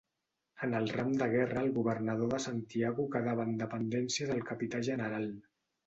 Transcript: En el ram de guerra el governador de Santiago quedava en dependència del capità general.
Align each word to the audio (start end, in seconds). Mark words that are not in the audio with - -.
En 0.67 0.71
el 0.79 0.87
ram 0.95 1.11
de 1.19 1.27
guerra 1.33 1.61
el 1.67 1.69
governador 1.77 2.33
de 2.33 2.41
Santiago 2.47 3.07
quedava 3.17 3.49
en 3.51 3.57
dependència 3.63 4.35
del 4.35 4.45
capità 4.53 4.87
general. 4.93 5.35